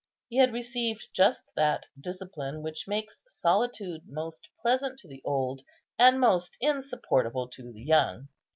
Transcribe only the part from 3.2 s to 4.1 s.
solitude